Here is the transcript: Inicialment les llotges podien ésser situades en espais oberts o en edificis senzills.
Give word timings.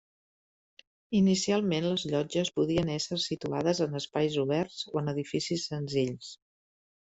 Inicialment 1.19 1.85
les 1.89 2.05
llotges 2.13 2.51
podien 2.57 2.91
ésser 2.95 3.19
situades 3.27 3.85
en 3.87 4.01
espais 4.03 4.41
oberts 4.47 4.81
o 4.95 4.99
en 5.05 5.15
edificis 5.17 5.71
senzills. 5.75 6.37